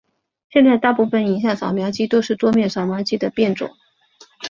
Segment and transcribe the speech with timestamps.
[0.49, 3.69] 现在大部份影像扫描机都是桌面扫描机的变种。